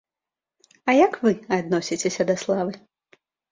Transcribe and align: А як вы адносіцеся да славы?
А 0.89 0.95
як 0.99 1.19
вы 1.27 1.35
адносіцеся 1.59 2.21
да 2.33 2.39
славы? 2.47 2.73